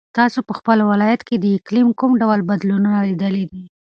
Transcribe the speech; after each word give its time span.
تاسو 0.17 0.39
په 0.47 0.53
خپل 0.59 0.77
ولایت 0.91 1.21
کې 1.27 1.35
د 1.39 1.45
اقلیم 1.57 1.87
کوم 1.99 2.11
ډول 2.21 2.39
بدلونونه 2.49 2.99
لیدلي 3.07 3.45
دي؟ 3.51 3.63